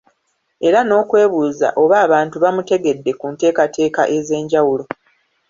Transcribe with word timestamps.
Era 0.67 0.79
n’okwebuuza 0.83 1.67
oba 1.81 1.95
abantu 2.05 2.35
bamutegedde 2.43 3.11
ku 3.19 3.25
nteekateeka 3.33 4.01
ez’enjawulo. 4.17 4.85